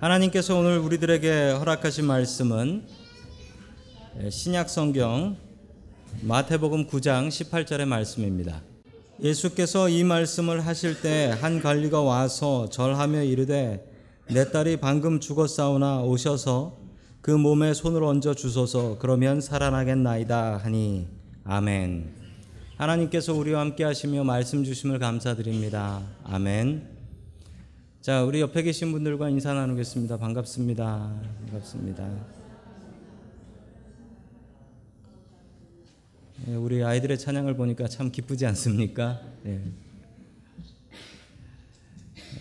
[0.00, 2.84] 하나님께서 오늘 우리들에게 허락하신 말씀은
[4.30, 5.36] 신약 성경
[6.22, 8.62] 마태복음 9장 18절의 말씀입니다.
[9.20, 13.84] 예수께서 이 말씀을 하실 때 한 관리가 와서 절하며 이르되
[14.30, 16.76] 내 딸이 방금 죽었사오나 오셔서
[17.20, 21.08] 그 몸에 손을 얹어 주소서 그러면 살아나겠나이다 하니
[21.42, 22.14] 아멘.
[22.76, 26.02] 하나님께서 우리와 함께 하시며 말씀 주심을 감사드립니다.
[26.22, 26.97] 아멘.
[28.00, 30.18] 자, 우리 옆에 계신 분들과 인사 나누겠습니다.
[30.18, 31.20] 반갑습니다.
[31.46, 32.08] 반갑습니다.
[36.46, 39.20] 예, 우리 아이들의 찬양을 보니까 참 기쁘지 않습니까?
[39.46, 39.60] 예.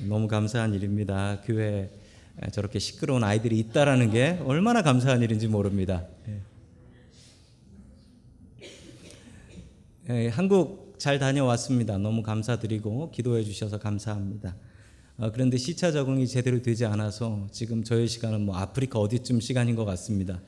[0.08, 1.42] 너무 감사한 일입니다.
[1.44, 1.90] 교회
[2.52, 6.06] 저렇게 시끄러운 아이들이 있다라는 게 얼마나 감사한 일인지 모릅니다.
[6.28, 6.42] 예.
[10.12, 11.98] 예, 한국 잘 다녀왔습니다.
[11.98, 14.56] 너무 감사드리고 기도해 주셔서 감사합니다.
[15.20, 19.84] 어, 그런데 시차 적응이 제대로 되지 않아서 지금 저희 시간은 뭐 아프리카 어디쯤 시간인 것
[19.84, 20.40] 같습니다.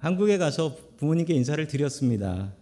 [0.00, 2.52] 한국에 가서 부모님께 인사를 드렸습니다.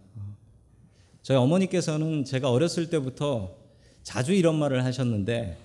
[1.22, 3.56] 저희 어머니께서는 제가 어렸을 때부터
[4.02, 5.56] 자주 이런 말을 하셨는데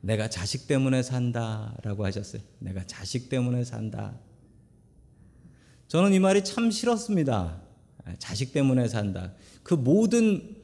[0.00, 2.40] 내가 자식 때문에 산다라고 하셨어요.
[2.60, 4.14] 내가 자식 때문에 산다.
[5.88, 7.60] 저는 이 말이 참 싫었습니다.
[8.20, 9.32] 자식 때문에 산다.
[9.64, 10.57] 그 모든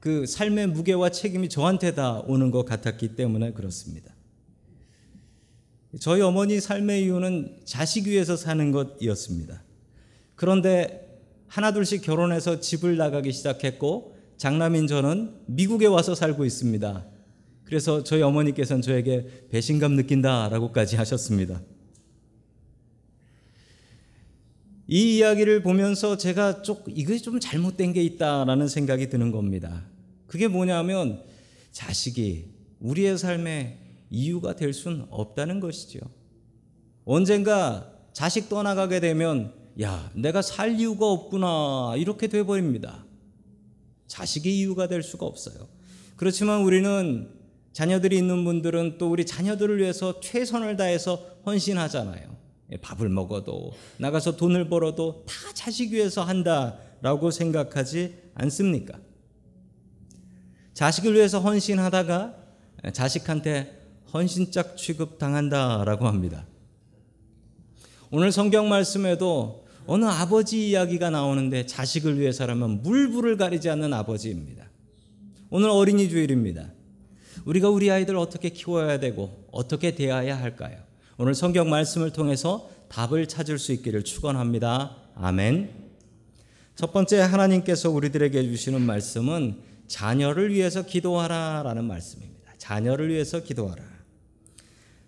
[0.00, 4.14] 그 삶의 무게와 책임이 저한테 다 오는 것 같았기 때문에 그렇습니다.
[6.00, 9.62] 저희 어머니 삶의 이유는 자식 위해서 사는 것이었습니다.
[10.34, 11.06] 그런데
[11.48, 17.06] 하나둘씩 결혼해서 집을 나가기 시작했고 장남인 저는 미국에 와서 살고 있습니다.
[17.64, 21.62] 그래서 저희 어머니께서는 저에게 배신감 느낀다라고까지 하셨습니다.
[24.88, 29.84] 이 이야기를 보면서 제가 쪽 이게 좀 잘못된 게 있다라는 생각이 드는 겁니다.
[30.26, 31.22] 그게 뭐냐면
[31.72, 33.78] 자식이 우리의 삶의
[34.10, 36.00] 이유가 될 수는 없다는 것이죠.
[37.04, 43.04] 언젠가 자식 떠나가게 되면 야, 내가 살 이유가 없구나 이렇게 돼 버립니다.
[44.06, 45.68] 자식이 이유가 될 수가 없어요.
[46.16, 47.28] 그렇지만 우리는
[47.72, 52.35] 자녀들이 있는 분들은 또 우리 자녀들을 위해서 최선을 다해서 헌신하잖아요.
[52.72, 58.98] 예, 밥을 먹어도 나가서 돈을 벌어도 다 자식 위해서 한다라고 생각하지 않습니까?
[60.74, 62.34] 자식을 위해서 헌신하다가
[62.92, 63.82] 자식한테
[64.12, 66.46] 헌신짝 취급 당한다라고 합니다.
[68.10, 74.68] 오늘 성경 말씀에도 어느 아버지 이야기가 나오는데 자식을 위해서라면 물불을 가리지 않는 아버지입니다.
[75.50, 76.72] 오늘 어린이 주일입니다.
[77.44, 80.85] 우리가 우리 아이들 어떻게 키워야 되고 어떻게 대해야 할까요?
[81.18, 84.96] 오늘 성경 말씀을 통해서 답을 찾을 수 있기를 축원합니다.
[85.14, 85.70] 아멘.
[86.74, 89.56] 첫 번째 하나님께서 우리들에게 주시는 말씀은
[89.86, 92.52] 자녀를 위해서 기도하라라는 말씀입니다.
[92.58, 93.82] 자녀를 위해서 기도하라.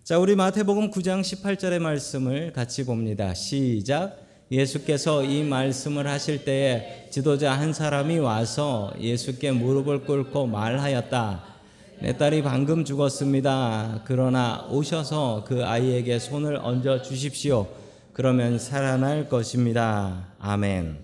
[0.02, 3.34] 자, 우리 마태복음 9장 18절의 말씀을 같이 봅니다.
[3.34, 4.16] 시작.
[4.50, 11.57] 예수께서 이 말씀을 하실 때에 지도자 한 사람이 와서 예수께 무릎을 꿇고 말하였다.
[12.00, 14.02] 내 딸이 방금 죽었습니다.
[14.04, 17.66] 그러나 오셔서 그 아이에게 손을 얹어 주십시오.
[18.12, 20.28] 그러면 살아날 것입니다.
[20.38, 20.98] 아멘.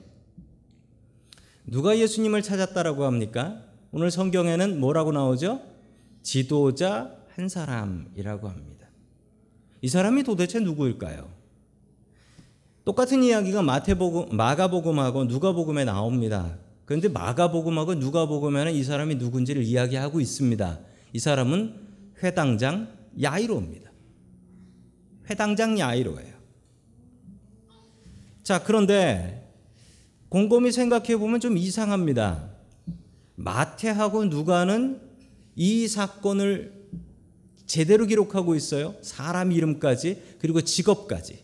[1.67, 3.61] 누가 예수님을 찾았다라고 합니까?
[3.91, 5.63] 오늘 성경에는 뭐라고 나오죠?
[6.23, 8.87] 지도자 한 사람이라고 합니다.
[9.81, 11.29] 이 사람이 도대체 누구일까요?
[12.85, 16.57] 똑같은 이야기가 마태복음, 마가복음하고 누가복음에 나옵니다.
[16.85, 20.81] 그런데 마가복음하고 누가복음에는 이 사람이 누군지를 이야기하고 있습니다.
[21.13, 21.75] 이 사람은
[22.23, 22.89] 회당장
[23.21, 23.91] 야이로입니다.
[25.31, 26.35] 회당장 야이로예요.
[28.43, 29.51] 자, 그런데
[30.29, 32.51] 곰곰이 생각해 보면 좀 이상합니다.
[33.37, 35.01] 마태하고 누가는
[35.57, 36.85] 이 사건을
[37.67, 38.95] 제대로 기록하고 있어요.
[39.01, 41.43] 사람 이름까지 그리고 직업까지.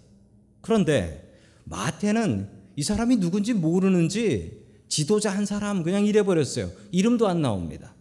[0.61, 1.33] 그런데
[1.65, 4.60] 마태는 이 사람이 누군지 모르는지
[4.91, 6.71] 지도자 한 사람 그냥 이래 버렸어요.
[6.91, 7.95] 이름도 안 나옵니다.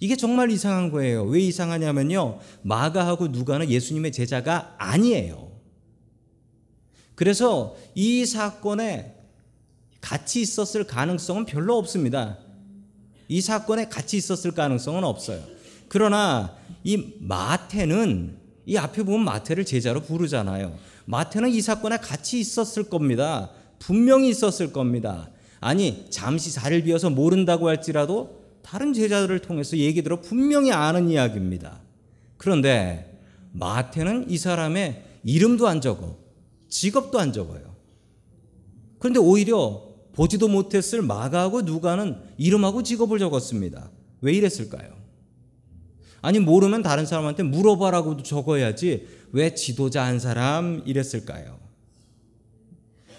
[0.00, 1.24] 이게 정말 이상한 거예요.
[1.24, 2.40] 왜 이상하냐면요.
[2.62, 5.52] 마가하고 누가는 예수님의 제자가 아니에요.
[7.14, 9.14] 그래서 이 사건에
[10.02, 12.36] 같이 있었을 가능성은 별로 없습니다.
[13.28, 15.42] 이 사건에 같이 있었을 가능성은 없어요.
[15.88, 20.76] 그러나 이 마태는 이 앞에 보면 마태를 제자로 부르잖아요.
[21.06, 23.50] 마태는 이 사건에 같이 있었을 겁니다.
[23.78, 25.30] 분명히 있었을 겁니다.
[25.60, 31.80] 아니, 잠시 자리를 비워서 모른다고 할지라도 다른 제자들을 통해서 얘기 들어 분명히 아는 이야기입니다.
[32.36, 33.20] 그런데
[33.52, 36.16] 마태는 이 사람의 이름도 안 적어,
[36.68, 37.74] 직업도 안 적어요.
[38.98, 43.90] 그런데 오히려 보지도 못했을 마가하고 누가는 이름하고 직업을 적었습니다.
[44.22, 44.96] 왜 이랬을까요?
[46.22, 51.58] 아니 모르면 다른 사람한테 물어봐라고도 적어야지 왜 지도자 한 사람 이랬을까요?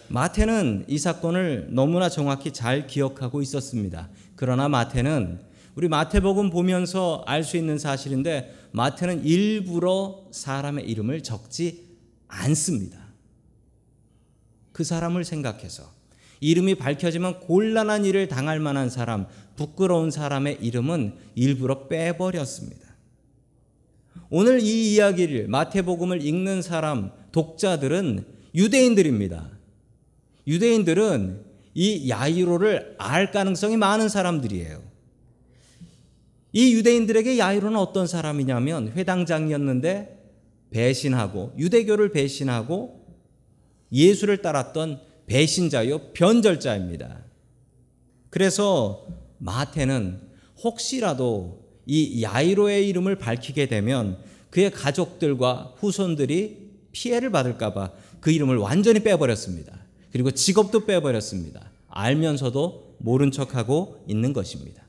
[0.09, 4.09] 마태는 이 사건을 너무나 정확히 잘 기억하고 있었습니다.
[4.35, 5.39] 그러나 마태는
[5.75, 11.85] 우리 마태복음 보면서 알 수 있는 사실인데 마태는 일부러 사람의 이름을 적지
[12.27, 12.97] 않습니다.
[14.71, 15.91] 그 사람을 생각해서
[16.39, 19.25] 이름이 밝혀지면 곤란한 일을 당할 만한 사람,
[19.55, 22.87] 부끄러운 사람의 이름은 일부러 빼버렸습니다.
[24.29, 29.56] 오늘 이 이야기를 마태복음을 읽는 사람, 독자들은 유대인들입니다.
[30.47, 34.81] 유대인들은 이 야이로를 알 가능성이 많은 사람들이에요.
[36.53, 40.17] 이 유대인들에게 야이로는 어떤 사람이냐면 회당장이었는데
[40.71, 43.05] 배신하고 유대교를 배신하고
[43.91, 47.25] 예수를 따랐던 배신자요 변절자입니다.
[48.29, 49.05] 그래서
[49.37, 50.21] 마태는
[50.63, 54.17] 혹시라도 이 야이로의 이름을 밝히게 되면
[54.49, 59.86] 그의 가족들과 후손들이 피해를 받을까봐 그 이름을 완전히 빼버렸습니다.
[60.11, 61.71] 그리고 직업도 빼버렸습니다.
[61.89, 64.83] 알면서도 모른 척하고 있는 것입니다.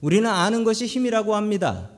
[0.00, 1.90] 우리는 아는 것이 힘이라고 합니다.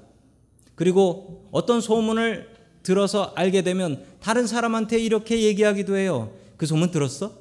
[0.74, 6.32] 그리고 어떤 소문을 들어서 알게 되면 다른 사람한테 이렇게 얘기하기도 해요.
[6.56, 7.32] 그 소문 들었어?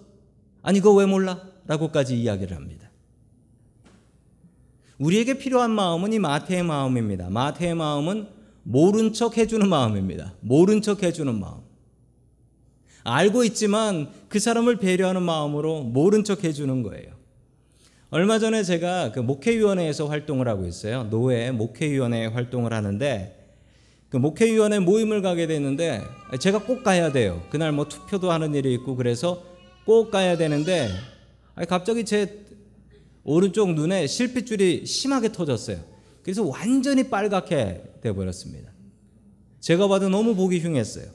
[0.64, 1.42] 아니, 그거 왜 몰라?
[1.68, 2.90] 라고까지 이야기를 합니다.
[4.98, 7.30] 우리에게 필요한 마음은 이 마태의 마음입니다.
[7.30, 8.28] 마태의 마음은
[8.64, 10.34] 모른 척 해주는 마음입니다.
[10.40, 11.65] 모른 척 해주는 마음.
[13.06, 17.14] 알고 있지만 그 사람을 배려하는 마음으로 모른 척 해주는 거예요.
[18.10, 21.04] 얼마 전에 제가 그 목회위원회에서 활동을 하고 있어요.
[21.04, 23.54] 노회 목회위원회 활동을 하는데
[24.10, 26.02] 그 목회위원회 모임을 가게 됐는데
[26.40, 27.44] 제가 꼭 가야 돼요.
[27.52, 29.44] 그날 뭐 투표도 하는 일이 있고 그래서
[29.86, 30.90] 꼭 가야 되는데
[31.70, 32.44] 갑자기 제
[33.24, 35.78] 오른쪽 눈에 실핏줄이 심하게 터졌어요.
[36.24, 38.72] 그래서 완전히 빨갛게 돼 버렸습니다.
[39.60, 41.06] 제가 봐도 너무 보기 흉했어요.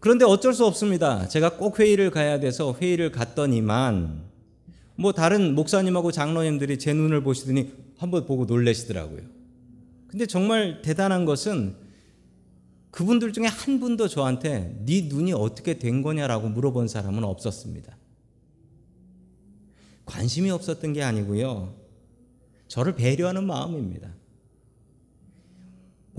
[0.00, 1.28] 그런데 어쩔 수 없습니다.
[1.28, 4.22] 제가 꼭 회의를 가야 돼서 회의를 갔더니만
[4.96, 9.20] 뭐 다른 목사님하고 장로님들이 제 눈을 보시더니 한번 보고 놀래시더라고요.
[10.08, 11.76] 근데 정말 대단한 것은
[12.90, 17.96] 그분들 중에 한 분도 저한테 네 눈이 어떻게 된 거냐라고 물어본 사람은 없었습니다.
[20.06, 21.74] 관심이 없었던 게 아니고요.
[22.68, 24.08] 저를 배려하는 마음입니다.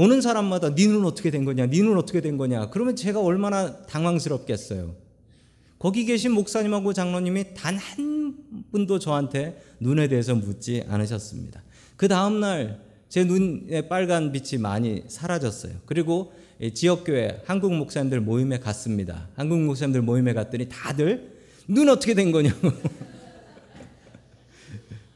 [0.02, 2.72] 보는 사람마다 니는 어떻게 된 거냐, 니는 어떻게 된 거냐.
[2.72, 4.96] 그러면 제가 얼마나 당황스럽겠어요.
[5.78, 8.36] 거기 계신 목사님하고 장로님이 단 한
[8.72, 11.62] 분도 저한테 눈에 대해서 묻지 않으셨습니다.
[11.98, 15.74] 그 다음날 제 눈에 빨간 빛이 많이 사라졌어요.
[15.86, 16.34] 그리고
[16.74, 19.30] 지역교회 한국 목사님들 모임에 갔습니다.
[19.36, 21.32] 한국 목사님들 모임에 갔더니 다들
[21.68, 22.70] 눈 어떻게 된 거냐고.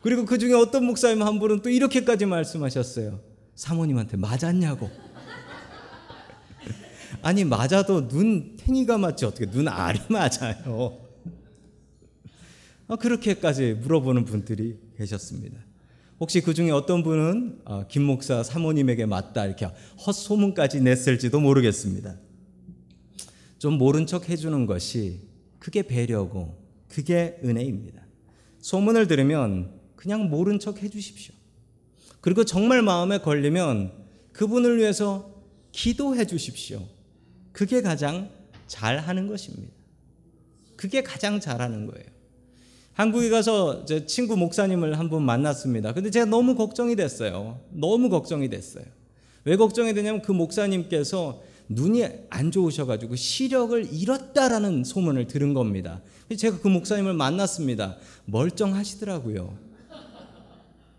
[0.04, 3.34] 그리고 그 중에 어떤 목사님 한 분은 또 이렇게까지 말씀하셨어요.
[3.56, 4.90] 사모님한테 맞았냐고.
[7.22, 11.06] 아니 맞아도 눈 탱이가 맞지 어떻게 눈 알이 맞아요.
[12.88, 15.58] 어, 그렇게까지 물어보는 분들이 계셨습니다.
[16.20, 19.68] 혹시 그 중에 어떤 분은 어, 김 목사 사모님에게 맞다 이렇게
[20.06, 22.16] 헛소문까지 냈을지도 모르겠습니다.
[23.58, 25.22] 좀 모른 척 해주는 것이
[25.60, 28.02] 그게 배려고 그게 은혜입니다.
[28.60, 31.35] 소문을 들으면 그냥 모른 척 해주십시오.
[32.26, 33.92] 그리고 정말 마음에 걸리면
[34.34, 35.30] 그분을 위해서
[35.72, 36.82] 기도해 주십시오.
[37.52, 38.32] 그게 가장
[38.66, 39.72] 잘하는 것입니다.
[40.76, 42.04] 그게 가장 잘하는 거예요.
[42.94, 45.94] 한국에 가서 제 친구 목사님을 한 분 만났습니다.
[45.94, 47.60] 근데 제가 너무 걱정이 됐어요.
[47.70, 48.86] 너무 걱정이 됐어요.
[49.44, 56.02] 왜 걱정이 되냐면 그 목사님께서 눈이 안 좋으셔가지고 시력을 잃었다라는 소문을 들은 겁니다.
[56.36, 57.98] 제가 그 목사님을 만났습니다.
[58.26, 59.75] 멀쩡하시더라고요.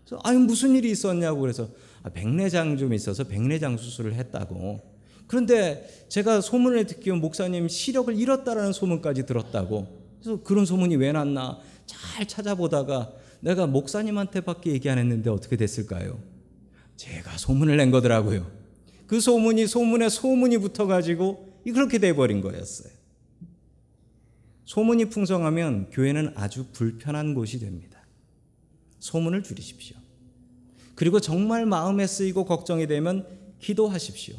[0.07, 1.69] 그래서 아니 무슨 일이 있었냐고 그래서
[2.01, 4.79] 아, 백내장 좀 있어서 백내장 수술을 했다고.
[5.27, 9.87] 그런데 제가 소문을 듣기 목사님 시력을 잃었다라는 소문까지 들었다고.
[10.21, 13.11] 그래서 그런 소문이 왜 났나 잘 찾아보다가
[13.41, 16.17] 내가 목사님한테밖에 얘기 안 했는데 어떻게 됐을까요?
[16.95, 18.49] 제가 소문을 낸 거더라고요.
[19.05, 22.93] 그 소문이 소문에 소문이 붙어가지고 그렇게 돼버린 거였어요.
[24.63, 27.96] 소문이 풍성하면 교회는 아주 불편한 곳이 됩니다.
[28.99, 29.97] 소문을 줄이십시오.
[30.95, 33.25] 그리고 정말 마음에 쓰이고 걱정이 되면
[33.59, 34.35] 기도하십시오.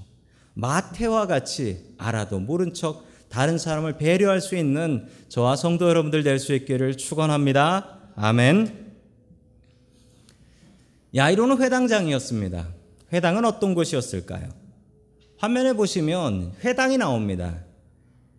[0.55, 6.55] 마태와 같이 알아도 모른 척 다른 사람을 배려할 수 있는 저와 성도 여러분들 될 수
[6.55, 7.99] 있기를 축원합니다.
[8.17, 8.89] 아멘.
[11.15, 12.69] 야이로는 회당장이었습니다.
[13.13, 14.49] 회당은 어떤 곳이었을까요?
[15.39, 17.65] 화면에 보시면 회당이 나옵니다.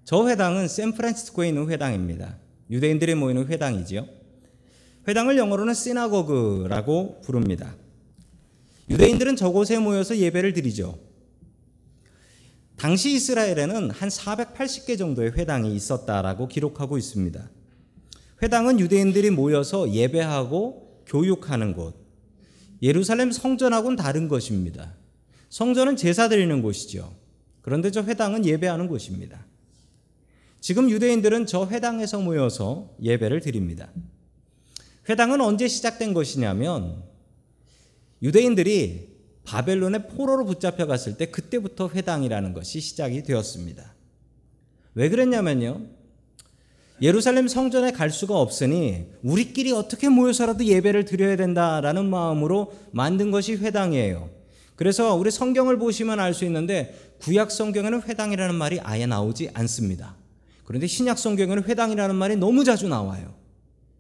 [0.04, 2.38] 저 회당은 샌프란시스코에 있는 회당입니다.
[2.70, 4.19] 유대인들이 모이는 회당이지요.
[5.10, 7.76] 회당을 영어로는 시나고그라고 부릅니다.
[8.92, 11.00] 유대인들은 저곳에 모여서 예배를 드리죠.
[12.76, 17.50] 당시 이스라엘에는 한 480개 정도의 회당이 있었다라고 기록하고 있습니다.
[18.44, 21.96] 회당은 유대인들이 모여서 예배하고 교육하는 곳.
[22.84, 24.94] 예루살렘 성전하고는 다른 것입니다.
[25.50, 27.16] 성전은 제사 드리는 곳이죠.
[27.62, 29.44] 그런데 저 회당은 예배하는 곳입니다.
[30.62, 33.90] 지금 유대인들은 저 회당에서 모여서 예배를 드립니다.
[35.08, 37.04] 회당은 언제 시작된 것이냐면
[38.22, 39.10] 유대인들이
[39.44, 43.96] 바벨론의 포로로 붙잡혀 갔을 때 그때부터 회당이라는 것이 시작이 되었습니다.
[44.96, 45.82] 왜 그랬냐면요.
[47.02, 54.30] 예루살렘 성전에 갈 수가 없으니 우리끼리 어떻게 모여서라도 예배를 드려야 된다라는 마음으로 만든 것이 회당이에요.
[54.76, 60.16] 그래서 우리 성경을 보시면 알 수 있는데 구약 성경에는 회당이라는 말이 아예 나오지 않습니다.
[60.64, 63.34] 그런데 신약 성경에는 회당이라는 말이 너무 자주 나와요.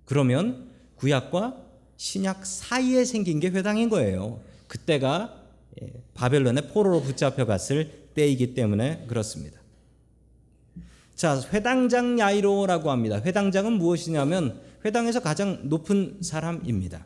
[0.05, 0.68] 그러면
[0.99, 1.55] 구약과
[1.97, 4.39] 신약 사이에 생긴 게 회당인 거예요.
[4.67, 5.35] 그때가
[5.81, 9.59] 예, 바벨론의 포로로 붙잡혀 갔을 때이기 때문에 그렇습니다.
[11.15, 13.21] 자, 회당장 야이로라고 합니다.
[13.23, 17.05] 회당장은 무엇이냐면 회당에서 가장 높은 사람입니다.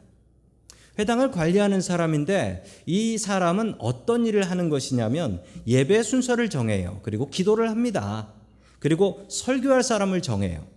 [1.00, 7.00] 회당을 관리하는 사람인데 이 사람은 어떤 일을 하는 것이냐면 예배 순서를 정해요.
[7.02, 8.32] 그리고 기도를 합니다.
[8.78, 10.68] 그리고 설교할 사람을 정해요.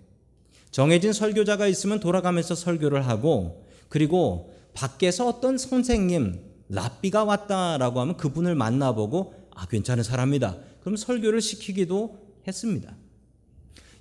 [0.71, 9.35] 정해진 설교자가 있으면 돌아가면서 설교를 하고 그리고 밖에서 어떤 선생님 랍비가 왔다라고 하면 그분을 만나보고
[9.55, 10.57] 아 괜찮은 사람이다.
[10.81, 12.95] 그럼 설교를 시키기도 했습니다.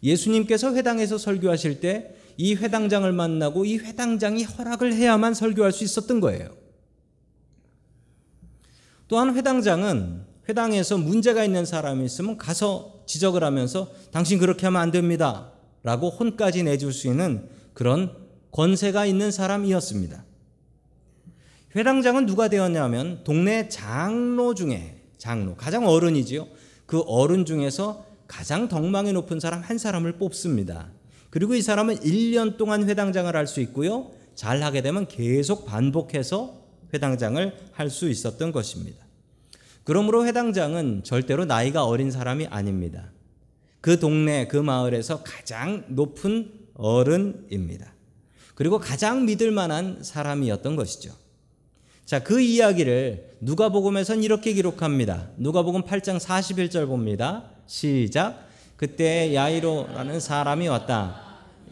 [0.04, 6.50] 예수님께서 회당에서 설교하실 때 이 회당장을 만나고 이 회당장이 허락을 해야만 설교할 수 있었던 거예요.
[9.08, 15.52] 또한 회당장은 회당에서 문제가 있는 사람이 있으면 가서 지적을 하면서 당신 그렇게 하면 안 됩니다.
[15.86, 18.12] 라고 혼까지 내줄 수 있는 그런
[18.52, 20.26] 권세가 있는 사람이었습니다.
[21.76, 26.48] 회당장은 누가 되었냐면 동네 장로 중에 장로 가장 어른이지요.
[26.88, 30.90] 그 어른 중에서 가장 덕망이 높은 사람 한 사람을 뽑습니다.
[31.30, 34.10] 그리고 이 사람은 1년 동안 회당장을 할 수 있고요.
[34.34, 36.62] 잘 하게 되면 계속 반복해서
[36.96, 39.06] 회당장을 할 수 있었던 것입니다.
[39.84, 43.12] 그러므로 회당장은 절대로 나이가 어린 사람이 아닙니다.
[43.86, 47.94] 그 동네, 그 마을에서 가장 높은 어른입니다.
[48.56, 51.14] 그리고 가장 믿을 만한 사람이었던 것이죠.
[52.04, 55.28] 자, 그 이야기를 누가복음에선 이렇게 기록합니다.
[55.38, 57.44] 누가복음 8장 41절 봅니다.
[57.68, 58.48] 시작.
[58.76, 61.22] 그때 야이로라는 사람이 왔다.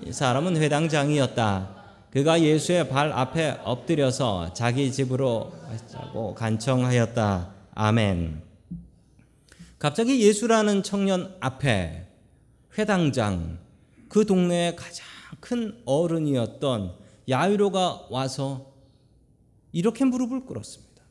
[0.05, 1.83] 이 사람은 회당장이었다.
[2.11, 7.53] 그가 예수의 발 앞에 엎드려서 자기 집으로 가자고 간청하였다.
[7.73, 8.52] 아멘.
[9.83, 12.07] 갑자기 예수라는 청년 앞에
[12.77, 13.59] 회당장
[14.07, 15.05] 그 동네의 가장
[15.41, 16.93] 큰 어른이었던
[17.27, 18.71] 야이로가 와서
[19.73, 21.03] 이렇게 무릎을 꿇었습니다.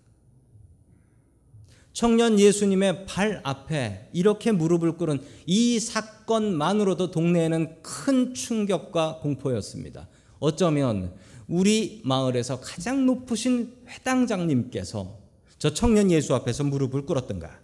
[1.92, 10.08] 청년 예수님의 발 앞에 이렇게 무릎을 꿇은 이 사건만으로도 동네에는 큰 충격과 공포였습니다.
[10.38, 11.14] 어쩌면
[11.46, 15.18] 우리 마을에서 가장 높으신 회당장님께서
[15.58, 17.61] 저 청년 예수 앞에서 무릎을 꿇었던가.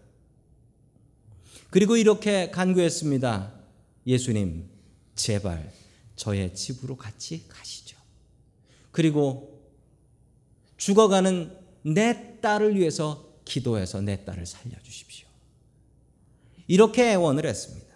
[1.70, 3.52] 그리고 이렇게 간구했습니다.
[4.06, 4.68] 예수님,
[5.14, 5.70] 제발
[6.16, 7.96] 저의 집으로 같이 가시죠.
[8.90, 9.62] 그리고
[10.76, 15.26] 죽어가는 내 딸을 위해서 기도해서 내 딸을 살려주십시오.
[16.66, 17.86] 이렇게 애원을 했습니다.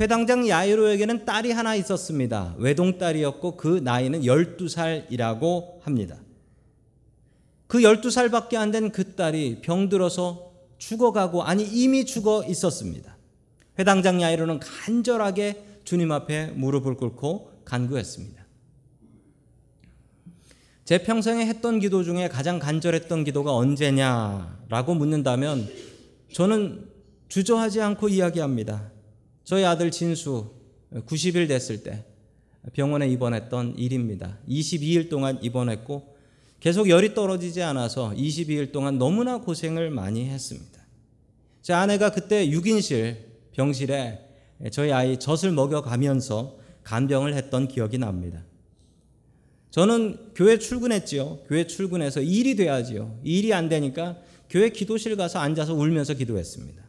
[0.00, 2.54] 회당장 야이로에게는 딸이 하나 있었습니다.
[2.58, 6.18] 외동딸이었고 그 나이는 12살이라고 합니다.
[7.66, 10.49] 그 12살밖에 안 된 그 딸이 병들어서
[10.80, 13.16] 죽어가고 아니 이미 죽어 있었습니다.
[13.78, 18.40] 회당장 야이로는 간절하게 주님 앞에 무릎을 꿇고 간구했습니다.
[20.84, 25.68] 제 평생에 했던 기도 중에 가장 간절했던 기도가 언제냐라고 묻는다면
[26.32, 26.90] 저는
[27.28, 28.90] 주저하지 않고 이야기합니다.
[29.44, 30.50] 저희 아들 진수
[30.92, 32.04] 90일 됐을 때
[32.72, 34.38] 병원에 입원했던 일입니다.
[34.48, 36.09] 22일 동안 입원했고
[36.60, 40.80] 계속 열이 떨어지지 않아서 22일 동안 너무나 고생을 많이 했습니다.
[41.62, 43.16] 제 아내가 그때 6인실
[43.52, 44.20] 병실에
[44.70, 48.44] 저희 아이 젖을 먹여가면서 간병을 했던 기억이 납니다.
[49.70, 51.40] 저는 교회 출근했지요.
[51.46, 53.18] 교회 출근해서 일이 돼야지요.
[53.22, 54.18] 일이 안 되니까
[54.50, 56.82] 교회 기도실 가서 앉아서 울면서 기도했습니다.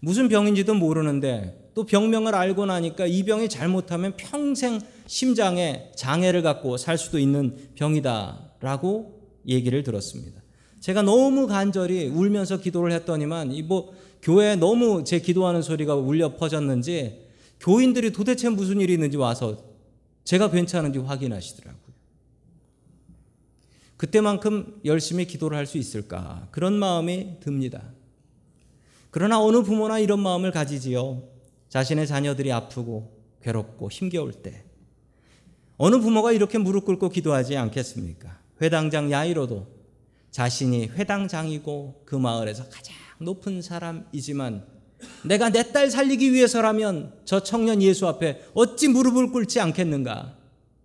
[0.00, 6.98] 무슨 병인지도 모르는데 또 병명을 알고 나니까 이 병이 잘못하면 평생 심장에 장애를 갖고 살
[6.98, 10.42] 수도 있는 병이다 라고 얘기를 들었습니다.
[10.80, 13.92] 제가 너무 간절히 울면서 기도를 했더니만 이뭐
[14.22, 17.24] 교회에 너무 제 기도하는 소리가 울려 퍼졌는지
[17.60, 19.62] 교인들이 도대체 무슨 일이 있는지 와서
[20.24, 21.86] 제가 괜찮은지 확인하시더라고요.
[23.96, 26.48] 그때만큼 열심히 기도를 할 수 있을까?
[26.50, 27.84] 그런 마음이 듭니다.
[29.12, 31.22] 그러나 어느 부모나 이런 마음을 가지지요.
[31.68, 34.64] 자신의 자녀들이 아프고 괴롭고 힘겨울 때.
[35.76, 38.45] 어느 부모가 이렇게 무릎 꿇고 기도하지 않겠습니까?
[38.60, 39.66] 회당장 야이로도
[40.30, 44.66] 자신이 회당장이고 그 마을에서 가장 높은 사람이지만
[45.24, 50.36] 내가 내 딸 살리기 위해서라면 저 청년 예수 앞에 어찌 무릎을 꿇지 않겠는가?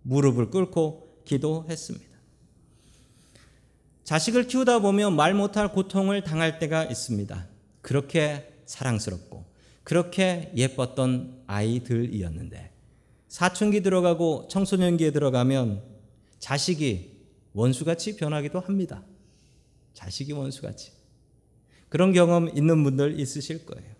[0.02, 2.12] 무릎을 꿇고 기도했습니다.
[4.04, 7.48] 자식을 키우다 보면 말 못할 고통을 당할 때가 있습니다.
[7.80, 9.44] 그렇게 사랑스럽고
[9.84, 12.70] 그렇게 예뻤던 아이들이었는데
[13.28, 15.82] 사춘기 들어가고 청소년기에 들어가면
[16.38, 17.11] 자식이
[17.52, 19.02] 원수같이 변하기도 합니다.
[19.94, 20.92] 자식이 원수같이.
[21.88, 23.92] 그런 경험 있는 분들 있으실 거예요.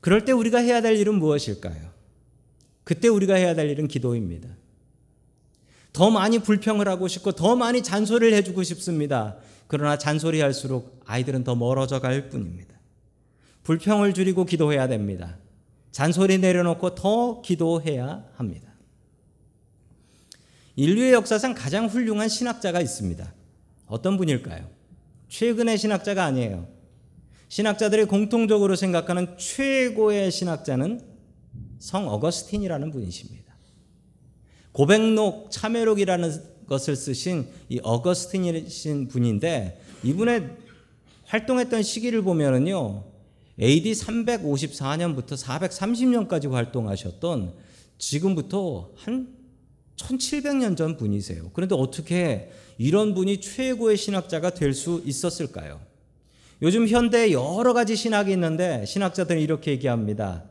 [0.00, 1.90] 그럴 때 우리가 해야 될 일은 무엇일까요?
[2.84, 4.50] 그때 우리가 해야 될 일은 기도입니다.
[5.94, 9.38] 더 많이 불평을 하고 싶고 더 많이 잔소리를 해주고 싶습니다.
[9.66, 12.74] 그러나 잔소리할수록 아이들은 더 멀어져 갈 뿐입니다.
[13.62, 15.38] 불평을 줄이고 기도해야 됩니다.
[15.90, 18.73] 잔소리 내려놓고 더 기도해야 합니다.
[20.76, 23.32] 인류의 역사상 가장 훌륭한 신학자가 있습니다.
[23.86, 24.68] 어떤 분일까요?
[25.28, 26.68] 최근의 신학자가 아니에요.
[27.48, 31.00] 신학자들이 공통적으로 생각하는 최고의 신학자는
[31.78, 33.54] 성 어거스틴이라는 분이십니다.
[34.72, 36.32] 고백록 참회록이라는
[36.66, 40.50] 것을 쓰신 이 어거스틴이신 분인데 이분의
[41.26, 43.04] 활동했던 시기를 보면은요.
[43.60, 47.54] AD 354년부터 430년까지 활동하셨던
[47.98, 49.43] 지금부터 한
[49.96, 51.50] 1700년 전 분이세요.
[51.52, 55.80] 그런데 어떻게 이런 분이 최고의 신학자가 될 수 있었을까요?
[56.62, 60.44] 요즘 현대에 여러 가지 신학이 있는데 신학자들은 이렇게 얘기합니다.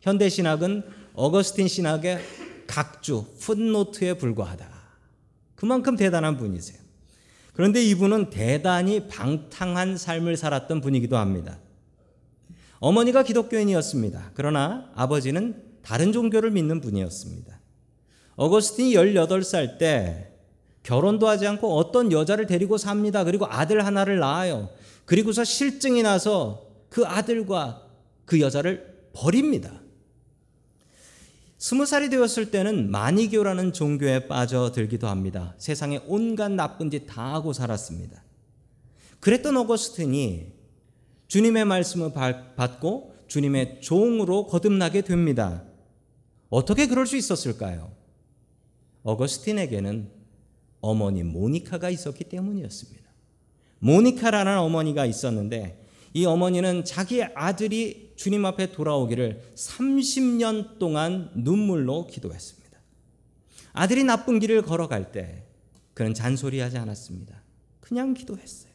[0.00, 0.82] 현대 신학은
[1.14, 2.20] 어거스틴 신학의
[2.66, 4.68] 각주, 풋노트에 불과하다.
[5.54, 6.78] 그만큼 대단한 분이세요.
[7.52, 11.58] 그런데 이분은 대단히 방탕한 삶을 살았던 분이기도 합니다.
[12.80, 14.32] 어머니가 기독교인이었습니다.
[14.34, 17.53] 그러나 아버지는 다른 종교를 믿는 분이었습니다.
[18.36, 20.30] 어거스틴이 18살 때
[20.82, 23.24] 결혼도 하지 않고 어떤 여자를 데리고 삽니다.
[23.24, 24.70] 그리고 아들 하나를 낳아요.
[25.04, 27.82] 그리고서 실증이 나서 그 아들과
[28.24, 29.80] 그 여자를 버립니다.
[31.58, 35.54] 스무 살이 되었을 때는 마니교라는 종교에 빠져들기도 합니다.
[35.56, 38.22] 세상에 온갖 나쁜 짓 다 하고 살았습니다.
[39.20, 40.52] 그랬던 어거스틴이
[41.28, 42.12] 주님의 말씀을
[42.56, 45.62] 받고 주님의 종으로 거듭나게 됩니다.
[46.50, 47.90] 어떻게 그럴 수 있었을까요?
[49.04, 50.10] 어거스틴에게는
[50.80, 53.04] 어머니 모니카가 있었기 때문이었습니다.
[53.78, 55.82] 모니카라는 어머니가 있었는데
[56.14, 62.78] 이 어머니는 자기 아들이 주님 앞에 돌아오기를 30년 동안 눈물로 기도했습니다.
[63.72, 65.44] 아들이 나쁜 길을 걸어갈 때
[65.92, 67.42] 그는 잔소리하지 않았습니다.
[67.80, 68.72] 그냥 기도했어요.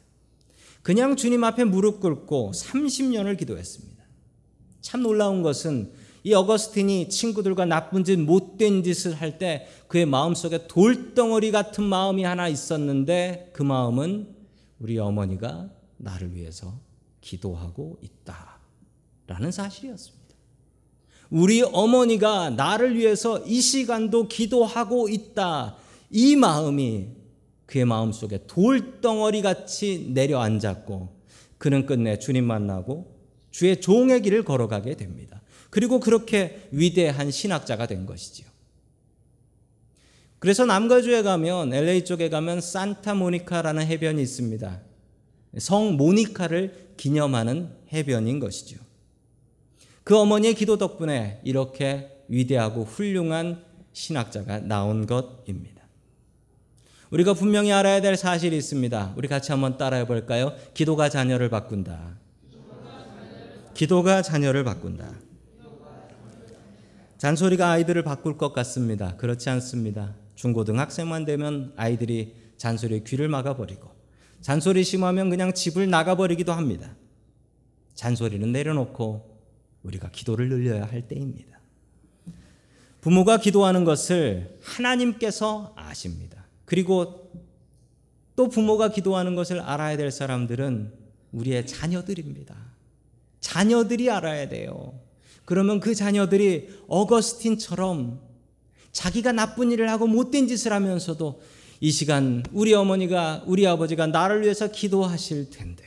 [0.82, 4.02] 그냥 주님 앞에 무릎 꿇고 30년을 기도했습니다.
[4.80, 11.50] 참 놀라운 것은 이 어거스틴이 친구들과 나쁜 짓, 못된 짓을 할 때 그의 마음속에 돌덩어리
[11.50, 14.34] 같은 마음이 하나 있었는데 그 마음은
[14.78, 16.78] 우리 어머니가 나를 위해서
[17.20, 18.58] 기도하고 있다
[19.26, 20.20] 라는 사실이었습니다.
[21.30, 25.76] 우리 어머니가 나를 위해서 이 시간도 기도하고 있다.
[26.10, 27.08] 이 마음이
[27.66, 31.20] 그의 마음 속에 돌덩어리 같이 내려앉았고
[31.56, 33.16] 그는 끝내 주님 만나고
[33.52, 35.39] 주의 종의 길을 걸어가게 됩니다.
[35.70, 38.46] 그리고 그렇게 위대한 신학자가 된 것이지요.
[40.40, 44.80] 그래서 남가주에 가면 LA 쪽에 가면 산타 모니카라는 해변이 있습니다.
[45.58, 48.78] 성 모니카를 기념하는 해변인 것이죠.
[50.02, 55.80] 그 어머니의 기도 덕분에 이렇게 위대하고 훌륭한 신학자가 나온 것입니다.
[57.10, 59.14] 우리가 분명히 알아야 될 사실이 있습니다.
[59.16, 60.54] 우리 같이 한번 따라해 볼까요?
[60.74, 62.16] 기도가 자녀를 바꾼다.
[63.74, 65.29] 기도가 자녀를 바꾼다.
[67.20, 69.14] 잔소리가 아이들을 바꿀 것 같습니다.
[69.18, 70.14] 그렇지 않습니다.
[70.36, 73.90] 중고등학생만 되면 아이들이 잔소리에 귀를 막아버리고
[74.40, 76.96] 잔소리 심하면 그냥 집을 나가버리기도 합니다.
[77.94, 79.38] 잔소리는 내려놓고
[79.82, 81.60] 우리가 기도를 늘려야 할 때입니다.
[83.02, 86.46] 부모가 기도하는 것을 하나님께서 아십니다.
[86.64, 87.30] 그리고
[88.34, 90.94] 또 부모가 기도하는 것을 알아야 될 사람들은
[91.32, 92.56] 우리의 자녀들입니다.
[93.40, 95.09] 자녀들이 알아야 돼요.
[95.44, 98.20] 그러면 그 자녀들이 어거스틴처럼
[98.92, 101.40] 자기가 나쁜 일을 하고 못된 짓을 하면서도
[101.80, 105.84] 이 시간 우리 어머니가 우리 아버지가 나를 위해서 기도하실 텐데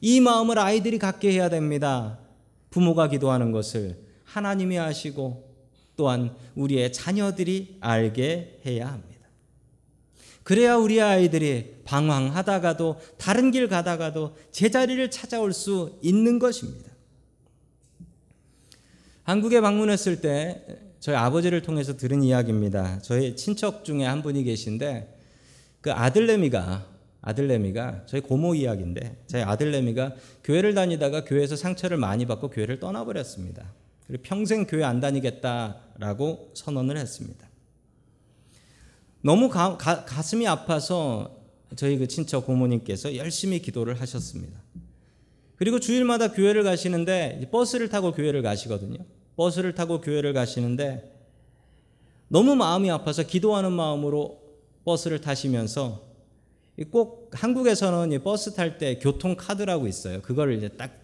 [0.00, 2.18] 이 마음을 아이들이 갖게 해야 됩니다.
[2.70, 5.50] 부모가 기도하는 것을 하나님이 아시고
[5.96, 9.10] 또한 우리의 자녀들이 알게 해야 합니다.
[10.42, 16.89] 그래야 우리 아이들이 방황하다가도 다른 길 가다가도 제자리를 찾아올 수 있는 것입니다.
[19.30, 20.60] 한국에 방문했을 때
[20.98, 22.98] 저희 아버지를 통해서 들은 이야기입니다.
[23.00, 25.16] 저희 친척 중에 한 분이 계신데
[25.80, 26.84] 그 아들내미가
[27.22, 33.72] 아들내미가 저희 고모 이야기인데 저희 아들내미가 교회를 다니다가 교회에서 상처를 많이 받고 교회를 떠나버렸습니다.
[34.08, 37.48] 그리고 평생 교회 안 다니겠다라고 선언을 했습니다.
[39.22, 41.36] 너무 가, 가, 가슴이 아파서
[41.76, 44.58] 저희 그 친척 고모님께서 열심히 기도를 하셨습니다.
[45.54, 48.98] 그리고 주일마다 교회를 가시는데 버스를 타고 교회를 가시거든요.
[49.36, 51.16] 버스를 타고 교회를 가시는데
[52.28, 54.40] 너무 마음이 아파서 기도하는 마음으로
[54.84, 56.02] 버스를 타시면서
[56.90, 60.22] 꼭 한국에서는 버스 탈 때 교통 카드라고 있어요.
[60.22, 60.98] 그걸 이제 딱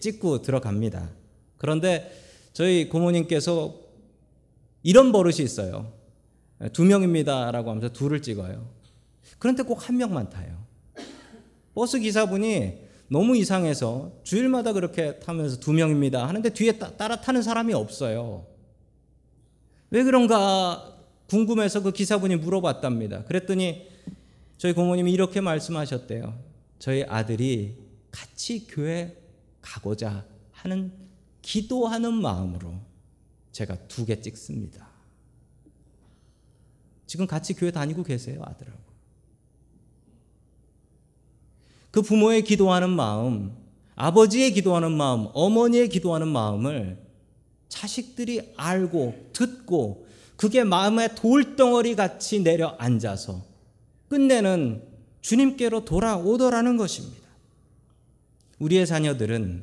[0.00, 1.10] 찍고 들어갑니다.
[1.58, 2.10] 그런데
[2.52, 3.74] 저희 고모님께서
[4.82, 5.92] 이런 버릇이 있어요.
[6.72, 8.68] 두 명입니다라고 하면서 둘을 찍어요.
[9.38, 10.64] 그런데 꼭 한 명만 타요.
[11.74, 18.46] 버스 기사분이 너무 이상해서 주일마다 그렇게 타면서 두 명입니다 하는데 뒤에 따라 타는 사람이 없어요.
[19.90, 20.96] 왜 그런가
[21.28, 23.24] 궁금해서 그 기사분이 물어봤답니다.
[23.24, 23.88] 그랬더니
[24.58, 26.38] 저희 고모님이 이렇게 말씀하셨대요.
[26.78, 27.76] 저희 아들이
[28.10, 29.16] 같이 교회
[29.60, 30.92] 가고자 하는
[31.42, 32.74] 기도하는 마음으로
[33.52, 34.88] 제가 두 개 찍습니다.
[37.06, 38.83] 지금 같이 교회 다니고 계세요, 아들하고.
[41.94, 43.52] 그 부모의 기도하는 마음,
[43.94, 46.98] 아버지의 기도하는 마음, 어머니의 기도하는 마음을
[47.68, 50.04] 자식들이 알고 듣고
[50.34, 53.44] 그게 마음의 돌덩어리 같이 내려앉아서
[54.08, 54.82] 끝내는
[55.20, 57.28] 주님께로 돌아오더라는 것입니다.
[58.58, 59.62] 우리의 자녀들은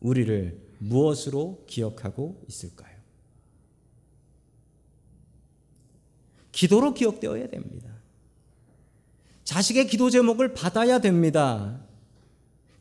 [0.00, 2.94] 우리를 무엇으로 기억하고 있을까요?
[6.52, 7.99] 기도로 기억되어야 됩니다.
[9.50, 11.80] 자식의 기도 제목을 받아야 됩니다.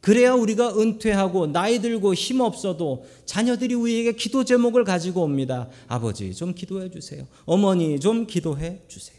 [0.01, 5.67] 그래야 우리가 은퇴하고 나이 들고 힘 없어도 자녀들이 우리에게 기도 제목을 가지고 옵니다.
[5.87, 7.25] 아버지 좀 기도해 주세요.
[7.45, 9.17] 어머니 좀 기도해 주세요.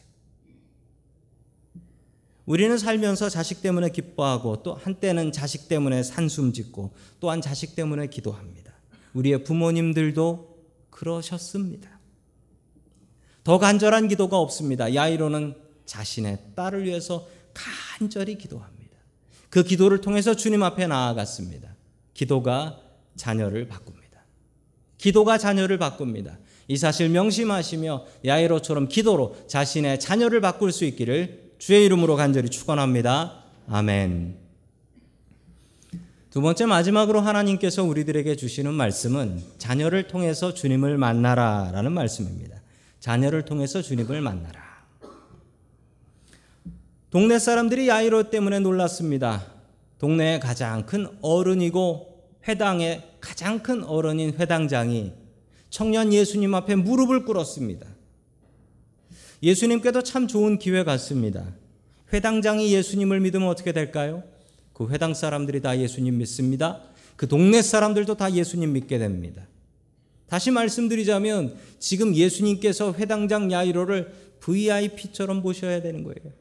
[2.47, 8.73] 우리는 살면서 자식 때문에 기뻐하고 또 한때는 자식 때문에 산숨 짓고 또한 자식 때문에 기도합니다.
[9.13, 10.57] 우리의 부모님들도
[10.91, 11.99] 그러셨습니다.
[13.43, 14.95] 더 간절한 기도가 없습니다.
[14.95, 18.97] 야이로는 자신의 딸을 위해서 간절히 기도합니다.
[19.49, 21.75] 그 기도를 통해서 주님 앞에 나아갔습니다.
[22.15, 22.81] 기도가
[23.17, 24.01] 자녀를 바꿉니다.
[24.99, 26.39] 기도가 자녀를 바꿉니다.
[26.69, 33.45] 이 사실 명심하시며 야이로처럼 기도로 자신의 자녀를 바꿀 수 있기를 주의 이름으로 간절히 축원합니다.
[33.69, 34.39] 아멘.
[36.31, 42.63] 두 번째 마지막으로 하나님께서 우리들에게 주시는 말씀은 자녀를 통해서 주님을 만나라라는 말씀입니다.
[43.01, 44.70] 자녀를 통해서 주님을 만나라.
[47.11, 49.45] 동네 사람들이 야이로 때문에 놀랐습니다.
[49.99, 52.07] 동네의 가장 큰 어른이고
[52.47, 55.13] 회당의 가장 큰 어른인 회당장이
[55.71, 57.85] 청년 예수님 앞에 무릎을 꿇었습니다.
[59.43, 61.53] 예수님께도 참 좋은 기회 같습니다.
[62.13, 64.23] 회당장이 예수님을 믿으면 어떻게 될까요?
[64.73, 66.81] 그 회당 사람들이 다 예수님 믿습니다.
[67.17, 69.43] 그 동네 사람들도 다 예수님 믿게 됩니다.
[70.29, 76.40] 다시 말씀드리자면 지금 예수님께서 회당장 야이로를 VIP처럼 보셔야 되는 거예요.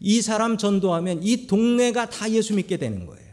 [0.00, 3.30] 이 사람 전도하면 이 동네가 다 예수 믿게 되는 거예요.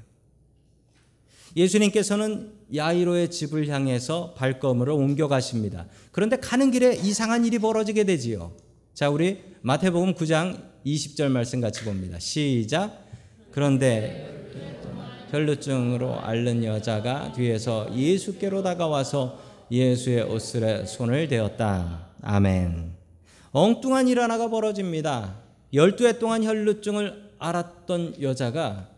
[1.55, 5.87] 예수님께서는 야이로의 집을 향해서 발걸음으로 옮겨가십니다.
[6.11, 8.51] 그런데 가는 길에 이상한 일이 벌어지게 되지요.
[8.93, 12.19] 자, 우리 마태복음 9장 20절 말씀 같이 봅니다.
[12.19, 13.05] 시작.
[13.51, 14.45] 그런데
[15.31, 19.39] 혈루증으로 앓는 여자가 뒤에서 예수께로 다가와서
[19.71, 22.07] 예수의 옷슬에 손을 대었다.
[22.21, 22.91] 아멘.
[23.51, 25.46] 엉뚱한 일 하나가 벌어집니다.
[25.73, 28.89] 열두 해 동안 혈루증을 앓았던 여자가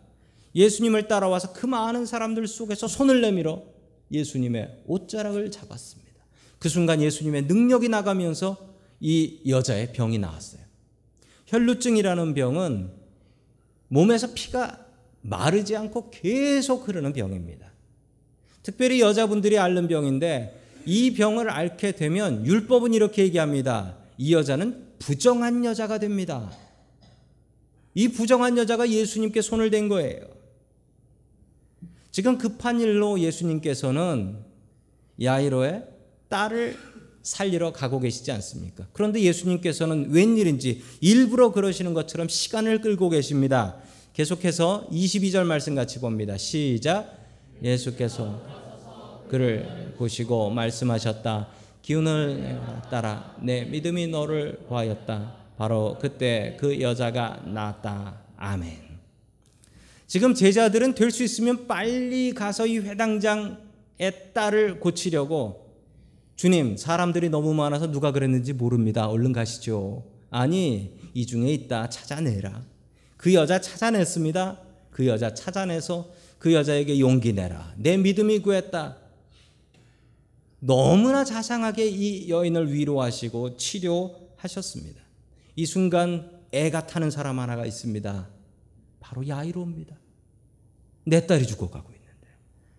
[0.54, 3.62] 예수님을 따라와서 그 많은 사람들 속에서 손을 내밀어
[4.10, 6.10] 예수님의 옷자락을 잡았습니다.
[6.58, 8.56] 그 순간 예수님의 능력이 나가면서
[9.00, 10.60] 이 여자의 병이 나왔어요.
[11.46, 12.90] 혈루증이라는 병은
[13.88, 14.86] 몸에서 피가
[15.22, 17.70] 마르지 않고 계속 흐르는 병입니다.
[18.62, 23.96] 특별히 여자분들이 앓는 병인데 이 병을 앓게 되면 율법은 이렇게 얘기합니다.
[24.18, 26.52] 이 여자는 부정한 여자가 됩니다.
[27.94, 30.20] 이 부정한 여자가 예수님께 손을 댄 거예요.
[32.12, 34.38] 지금 급한 일로 예수님께서는
[35.20, 35.84] 야이로의
[36.28, 36.76] 딸을
[37.22, 38.86] 살리러 가고 계시지 않습니까?
[38.92, 43.76] 그런데 예수님께서는 웬일인지 일부러 그러시는 것처럼 시간을 끌고 계십니다.
[44.12, 46.36] 계속해서 22절 말씀 같이 봅니다.
[46.36, 47.16] 시작.
[47.62, 48.40] 예수께서
[49.28, 51.59] 그를 보시고 말씀하셨다.
[51.82, 55.34] 기운을 따라 내 믿음이 너를 구하였다.
[55.56, 58.20] 바로 그때 그 여자가 나았다.
[58.36, 58.90] 아멘.
[60.06, 65.70] 지금 제자들은 될 수 있으면 빨리 가서 이 회당장의 딸을 고치려고
[66.36, 69.06] 주님, 사람들이 너무 많아서 누가 그랬는지 모릅니다.
[69.08, 70.04] 얼른 가시죠.
[70.30, 71.90] 아니, 이 중에 있다.
[71.90, 72.62] 찾아내라.
[73.18, 74.58] 그 여자 찾아냈습니다.
[74.90, 77.74] 그 여자 찾아내서 그 여자에게 용기 내라.
[77.76, 78.96] 내 믿음이 구했다.
[80.60, 85.00] 너무나 자상하게 이 여인을 위로하시고 치료하셨습니다.
[85.56, 88.28] 이 순간 애가 타는 사람 하나가 있습니다.
[89.00, 89.96] 바로 야이로입니다.
[91.04, 92.28] 내 딸이 죽어가고 있는데,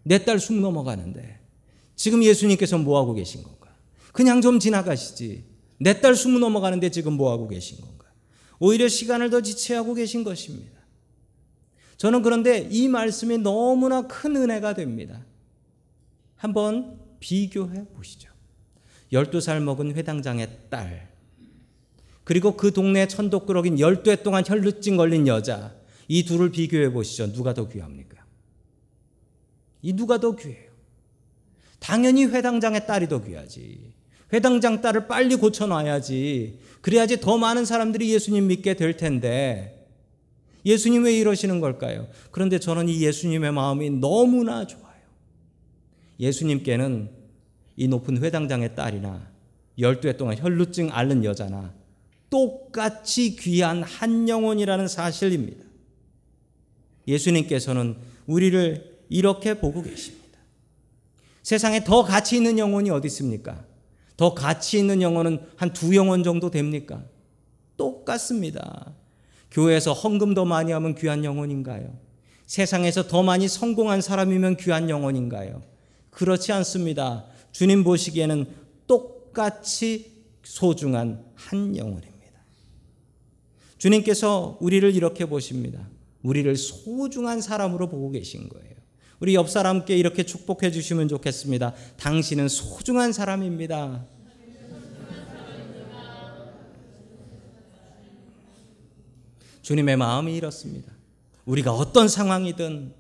[0.04, 1.40] 내 딸 숨 넘어가는데,
[1.96, 3.76] 지금 예수님께서 뭐 하고 계신 건가?
[4.14, 5.44] 그냥 좀 지나가시지.
[5.80, 8.06] 내 딸 숨 넘어가는데 지금 뭐 하고 계신 건가?
[8.60, 10.80] 오히려 시간을 더 지체하고 계신 것입니다.
[11.98, 15.26] 저는 그런데 이 말씀이 너무나 큰 은혜가 됩니다.
[16.36, 18.30] 한번 비교해 보시죠.
[19.14, 21.10] 12살 먹은 회당장의 딸,
[22.26, 25.74] 그리고 그 동네 천독꾸러긴 12해 동안 혈루증 걸린 여자,
[26.08, 27.32] 이 둘을 비교해 보시죠.
[27.32, 28.26] 누가 더 귀합니까?
[29.82, 30.72] 이 누가 더 귀해요?
[31.80, 33.94] 당연히 회당장의 딸이 더 귀하지.
[34.34, 36.60] 회당장 딸을 빨리 고쳐놔야지.
[36.82, 39.88] 그래야지 더 많은 사람들이 예수님 믿게 될 텐데.
[40.66, 42.08] 예수님 왜 이러시는 걸까요?
[42.30, 44.91] 그런데 저는 이 예수님의 마음이 너무나 좋아요.
[46.22, 47.10] 예수님께는
[47.76, 49.30] 이 높은 회당장의 딸이나
[49.80, 51.74] 열두 해 동안 혈루증 앓는 여자나
[52.30, 55.66] 똑같이 귀한 한 영혼이라는 사실입니다.
[57.08, 60.22] 예수님께서는 우리를 이렇게 보고 계십니다.
[61.44, 63.66] 세상에 더 가치 있는 영혼이 어디 있습니까?
[64.16, 67.04] 더 가치 있는 영혼은 한 두 영혼 정도 됩니까?
[67.76, 68.94] 똑같습니다.
[69.50, 71.98] 교회에서 헌금 더 많이 하면 귀한 영혼인가요?
[72.46, 75.71] 세상에서 더 많이 성공한 사람이면 귀한 영혼인가요?
[76.12, 77.26] 그렇지 않습니다.
[77.52, 78.46] 주님 보시기에는
[78.88, 80.12] 똑같이
[80.44, 82.12] 소중한 한 영혼입니다.
[83.78, 85.88] 주님께서 우리를 이렇게 보십니다.
[86.22, 88.72] 우리를 소중한 사람으로 보고 계신 거예요.
[89.20, 91.74] 우리 옆 사람께 이렇게 축복해 주시면 좋겠습니다.
[91.98, 94.06] 당신은 소중한 사람입니다.
[99.62, 100.92] 주님의 마음이 이렇습니다.
[101.46, 102.94] 우리가 어떤 상황이든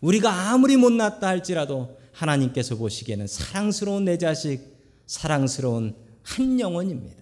[0.00, 4.60] 우리가 아무리 못났다 할지라도 하나님께서 보시기에는 사랑스러운 내 자식,
[5.06, 7.16] 사랑스러운 한 영혼입니다.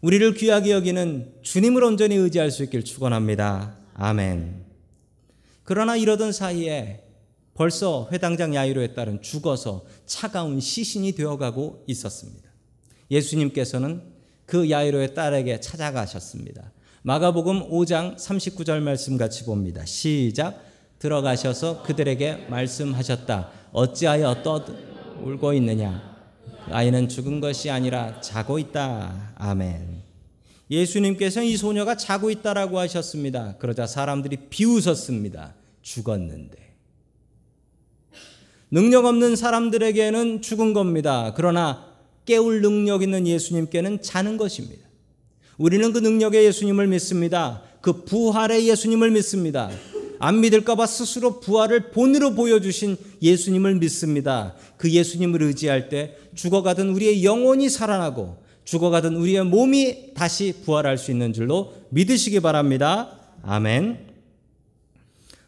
[0.00, 3.76] 우리를 귀하게 여기는 주님을 온전히 의지할 수 있길 축원합니다.
[3.94, 4.64] 아멘.
[5.64, 7.04] 그러나 이러던 사이에
[7.54, 12.50] 벌써 회당장 야이로에 따른 죽어서 차가운 시신이 되어가고 있었습니다.
[13.10, 14.02] 예수님께서는
[14.46, 16.72] 그 야이로의 딸에게 찾아가셨습니다.
[17.02, 19.84] 마가복음 5장 39절 말씀 같이 봅니다.
[19.84, 20.64] 시작.
[20.98, 23.61] 들어가셔서 그들에게 말씀하셨다.
[23.72, 24.64] 어찌하여 떠
[25.22, 26.12] 울고 있느냐?
[26.70, 29.34] 아이는 죽은 것이 아니라 자고 있다.
[29.36, 30.02] 아멘.
[30.70, 33.56] 예수님께서 이 소녀가 자고 있다라고 하셨습니다.
[33.58, 35.54] 그러자 사람들이 비웃었습니다.
[35.82, 36.56] 죽었는데.
[38.70, 41.34] 능력 없는 사람들에게는 죽은 겁니다.
[41.36, 41.92] 그러나
[42.24, 44.88] 깨울 능력 있는 예수님께는 자는 것입니다.
[45.58, 47.62] 우리는 그 능력의 예수님을 믿습니다.
[47.82, 49.70] 그 부활의 예수님을 믿습니다.
[50.22, 54.54] 안 믿을까봐 스스로 부활을 본으로 보여주신 예수님을 믿습니다.
[54.76, 61.32] 그 예수님을 의지할 때 죽어가던 우리의 영혼이 살아나고 죽어가던 우리의 몸이 다시 부활할 수 있는
[61.32, 63.18] 줄로 믿으시기 바랍니다.
[63.42, 64.12] 아멘.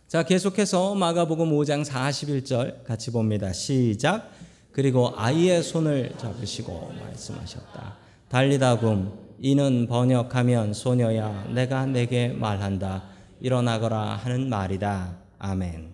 [0.09, 3.53] 자, 계속해서 마가복음 5장 41절 같이 봅니다.
[3.53, 4.33] 시작.
[4.73, 7.97] 그리고 아이의 손을 잡으시고 말씀하셨다.
[8.29, 13.14] 달리다금 이는 번역하면 소녀야 내가 내게 말한다.
[13.41, 15.19] 일어나거라 하는 말이다.
[15.39, 15.93] 아멘.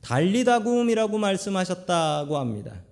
[0.00, 2.82] 달리다굼이라고 말씀하셨다고 합니다.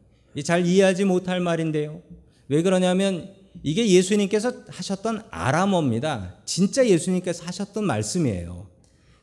[0.45, 2.01] 잘 이해하지 못할 말인데요.
[2.49, 6.37] 왜 그러냐면 이게 예수님께서 하셨던 아람어입니다.
[6.45, 8.69] 진짜 예수님께서 하셨던 말씀이에요.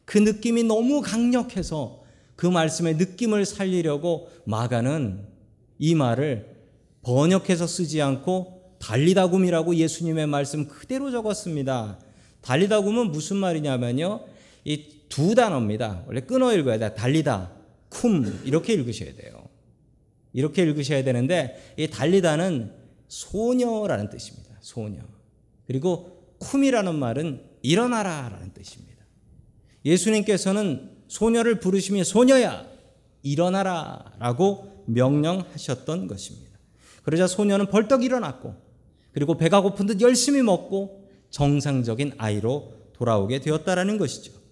[0.04, 2.04] 그 느낌이 너무 강력해서
[2.36, 5.25] 그 말씀의 느낌을 살리려고 마가는
[5.80, 6.54] 이 말을
[7.01, 11.99] 번역해서 쓰지 않고 달리다굼이라고 예수님의 말씀 그대로 적었습니다.
[12.41, 14.21] 달리다굼은 무슨 말이냐면요.
[14.65, 16.04] 이 두 단어입니다.
[16.08, 16.93] 원래 끊어 읽어야 돼.
[16.93, 17.51] 달리다,
[17.89, 19.47] 쿰 이렇게 읽으셔야 돼요.
[20.34, 22.73] 이렇게 읽으셔야 되는데 이 달리다는
[23.08, 24.58] 소녀라는 뜻입니다.
[24.60, 24.99] 소녀.
[25.67, 29.06] 그리고 쿰이라는 말은 일어나라라는 뜻입니다.
[29.86, 32.67] 예수님께서는 소녀를 부르시며 소녀야
[33.21, 36.60] 일어나라라고 명령하셨던 것입니다.
[37.04, 38.56] 그러자 소녀는 벌떡 일어났고
[39.13, 44.44] 그리고 배가 고픈 듯 열심히 먹고 정상적인 아이로 돌아오게 되었다라는 것이죠.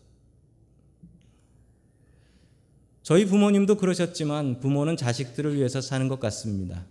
[3.03, 6.85] 저희 부모님도 그러셨지만 부모는 자식들을 위해서 사는 것 같습니다.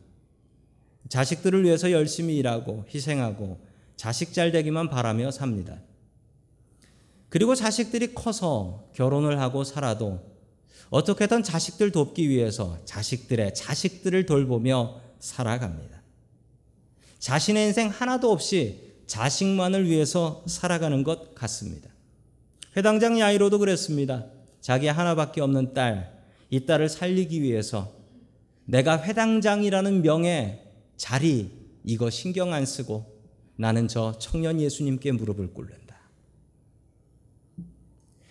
[1.08, 3.58] 자식들을 위해서 열심히 일하고 희생하고
[3.96, 5.80] 자식 잘 되기만 바라며 삽니다.
[7.30, 10.20] 그리고 자식들이 커서 결혼을 하고 살아도
[10.90, 16.02] 어떻게든 자식들 돕기 위해서 자식들의 자식들을 돌보며 살아갑니다.
[17.18, 21.88] 자신의 인생 하나도 없이 자식만을 위해서 살아가는 것 같습니다.
[22.76, 24.26] 회당장 야이로도 그랬습니다.
[24.62, 27.92] 자기 하나밖에 없는 딸, 이 딸을 살리기 위해서
[28.64, 30.64] 내가 회당장이라는 명예,
[30.96, 31.50] 자리,
[31.84, 33.20] 이거 신경 안 쓰고
[33.56, 35.96] 나는 저 청년 예수님께 무릎을 꿇는다.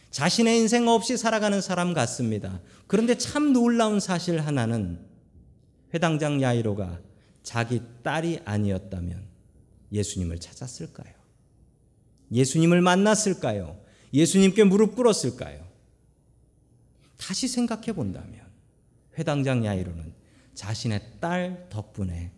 [0.09, 2.61] 자신의 인생 없이 살아가는 사람 같습니다.
[2.87, 4.99] 그런데 참 놀라운 사실 하나는
[5.93, 7.01] 회당장 야이로가
[7.43, 9.25] 자기 딸이 아니었다면
[9.91, 11.13] 예수님을 찾았을까요?
[12.31, 13.77] 예수님을 만났을까요?
[14.13, 15.60] 예수님께 무릎 꿇었을까요?
[17.21, 18.41] 다시 생각해 본다면
[19.17, 20.11] 회당장 야이로는
[20.55, 22.31] 자신의 딸 덕분에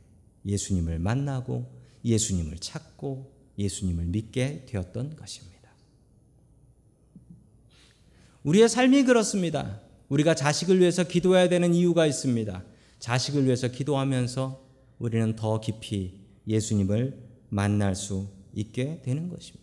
[0.45, 1.71] 예수님을 만나고
[2.03, 5.53] 예수님을 찾고 예수님을 믿게 되었던 것입니다.
[8.43, 9.79] 우리의 삶이 그렇습니다.
[10.09, 12.63] 우리가 자식을 위해서 기도해야 되는 이유가 있습니다.
[12.99, 14.67] 자식을 위해서 기도하면서
[14.99, 17.17] 우리는 더 깊이 예수님을
[17.47, 19.62] 만날 수 있게 되는 것입니다.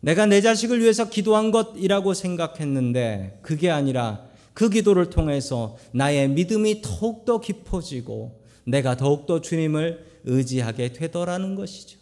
[0.00, 7.40] 내가 내 자식을 위해서 기도한 것이라고 생각했는데 그게 아니라 그 기도를 통해서 나의 믿음이 더욱더
[7.40, 11.98] 깊어지고 내가 더욱더 주님을 의지하게 되더라는 것이죠.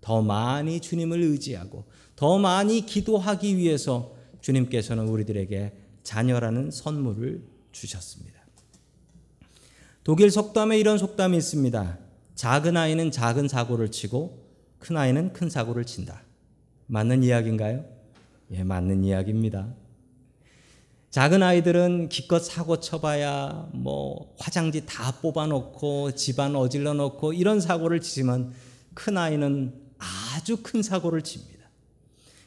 [0.00, 1.84] 더 많이 주님을 의지하고
[2.16, 8.40] 더 많이 기도하기 위해서 주님께서는 우리들에게 자녀라는 선물을 주셨습니다.
[10.02, 11.98] 독일 속담에 이런 속담이 있습니다.
[12.34, 14.46] 작은 아이는 작은 사고를 치고
[14.78, 16.22] 큰 아이는 큰 사고를 친다.
[16.90, 17.84] 맞는 이야기인가요?
[18.50, 19.68] 예, 맞는 이야기입니다.
[21.10, 28.52] 작은 아이들은 기껏 사고 쳐봐야 뭐 화장지 다 뽑아놓고 집안 어질러 놓고 이런 사고를 치지만
[28.94, 31.70] 큰 아이는 아주 큰 사고를 칩니다.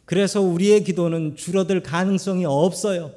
[0.03, 3.13] 그래서 우리의 기도는 줄어들 가능성이 없어요.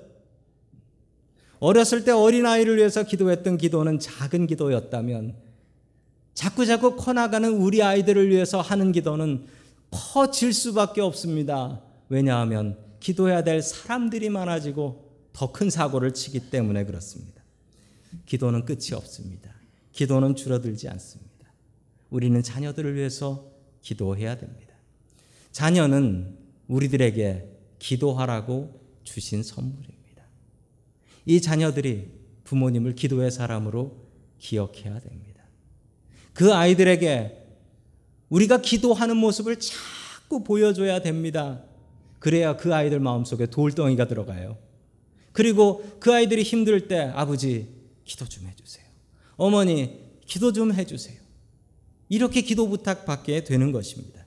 [1.59, 5.35] 어렸을 때 어린아이를 위해서 기도했던 기도는 작은 기도였다면
[6.35, 9.56] 자꾸자꾸 커나가는 우리 아이들을 위해서 하는 기도는
[9.97, 11.83] 커질 수밖에 없습니다.
[12.09, 17.43] 왜냐하면 기도해야 될 사람들이 많아지고 더 큰 사고를 치기 때문에 그렇습니다.
[18.25, 19.55] 기도는 끝이 없습니다.
[19.93, 21.27] 기도는 줄어들지 않습니다.
[22.11, 23.51] 우리는 자녀들을 위해서
[23.83, 24.75] 기도해야 됩니다.
[25.53, 26.37] 자녀는
[26.69, 30.25] 우리들에게 기도하라고 주신 선물입니다.
[31.27, 32.11] 이 자녀들이
[32.45, 34.07] 부모님을 기도의 사람으로
[34.39, 35.45] 기억해야 됩니다.
[36.33, 37.46] 그 아이들에게
[38.29, 41.63] 우리가 기도하는 모습을 자꾸 보여줘야 됩니다.
[42.19, 44.59] 그래야 그 아이들 마음속에 돌덩이가 들어가요.
[45.33, 47.69] 그리고 그 아이들이 힘들 때 아버지
[48.05, 48.85] 기도 좀 해주세요.
[49.37, 51.17] 어머니 기도 좀 해주세요.
[52.09, 54.25] 이렇게 기도 부탁받게 되는 것입니다.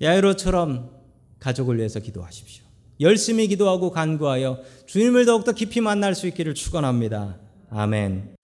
[0.00, 0.90] 야이로처럼
[1.38, 2.64] 가족을 위해서 기도하십시오.
[3.00, 7.38] 열심히 기도하고 간구하여 주님을 더욱더 깊이 만날 수 있기를 축원합니다.
[7.70, 8.36] 아멘.